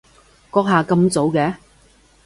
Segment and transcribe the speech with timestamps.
[0.49, 1.53] 閣下咁早嘅？